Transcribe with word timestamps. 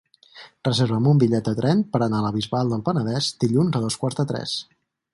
Reserva'm 0.67 1.09
un 1.11 1.19
bitllet 1.25 1.51
de 1.51 1.53
tren 1.59 1.85
per 1.93 2.03
anar 2.05 2.23
a 2.23 2.25
la 2.27 2.33
Bisbal 2.39 2.75
del 2.75 2.85
Penedès 2.91 3.31
dilluns 3.45 3.81
a 3.81 3.87
dos 3.89 4.03
quarts 4.05 4.23
de 4.25 4.31
tres. 4.35 4.61